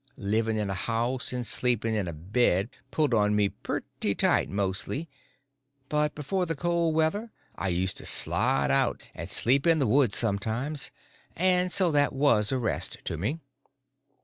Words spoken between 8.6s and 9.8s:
out and sleep in